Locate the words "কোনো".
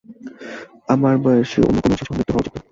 1.83-1.95